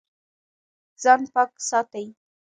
ځان 1.01 1.21
پاک 1.33 1.51
ساتئ 1.69 2.07